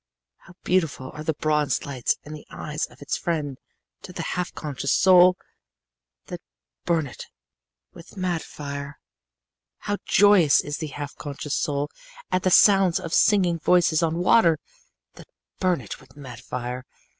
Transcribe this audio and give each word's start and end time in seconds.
"How 0.37 0.53
beautiful 0.63 1.11
are 1.11 1.23
the 1.23 1.35
bronze 1.35 1.85
lights 1.85 2.15
in 2.23 2.33
the 2.33 2.47
eyes 2.49 2.87
of 2.87 3.03
its 3.03 3.17
friend 3.17 3.59
to 4.01 4.11
the 4.11 4.23
half 4.33 4.51
conscious 4.55 4.91
soul! 4.91 5.37
that 6.25 6.41
burn 6.85 7.05
it 7.05 7.27
with 7.93 8.17
mad 8.17 8.41
fire. 8.41 8.97
"How 9.81 9.97
joyous 10.07 10.59
is 10.59 10.77
the 10.79 10.87
half 10.87 11.15
conscious 11.17 11.55
soul 11.55 11.87
at 12.31 12.41
the 12.41 12.49
sounds 12.49 12.99
of 12.99 13.13
singing 13.13 13.59
voices 13.59 14.01
on 14.01 14.17
water! 14.17 14.57
that 15.13 15.27
burn 15.59 15.81
it 15.81 16.01
with 16.01 16.15
mad 16.17 16.39
fire. 16.41 16.83